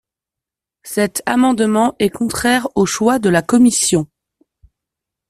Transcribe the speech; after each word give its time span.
Cet 0.81 1.21
amendement 1.27 1.93
est 1.99 2.09
contraire 2.09 2.67
aux 2.73 2.87
choix 2.87 3.19
de 3.19 3.29
la 3.29 3.43
commission. 3.43 4.07